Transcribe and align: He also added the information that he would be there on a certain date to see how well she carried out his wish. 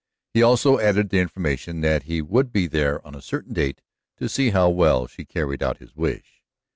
He 0.33 0.41
also 0.41 0.79
added 0.79 1.09
the 1.09 1.19
information 1.19 1.81
that 1.81 2.03
he 2.05 2.23
would 2.23 2.51
be 2.51 2.65
there 2.65 3.05
on 3.05 3.13
a 3.13 3.21
certain 3.21 3.53
date 3.53 3.81
to 4.17 4.27
see 4.27 4.49
how 4.49 4.67
well 4.71 5.05
she 5.05 5.25
carried 5.25 5.61
out 5.61 5.77
his 5.77 5.95
wish. 5.95 6.41